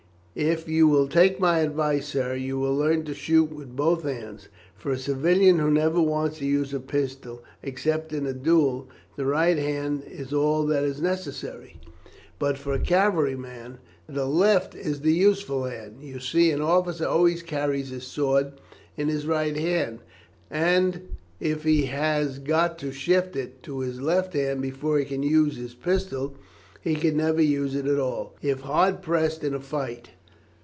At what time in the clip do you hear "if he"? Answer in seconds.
21.41-21.87